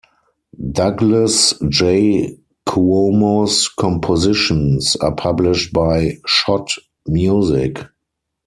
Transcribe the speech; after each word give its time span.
Douglas 0.71 1.53
J. 1.69 2.35
Cuomo's 2.67 3.69
compositions 3.69 4.95
are 4.95 5.13
published 5.13 5.73
by 5.73 6.17
Schott 6.25 6.71
Music. 7.05 7.79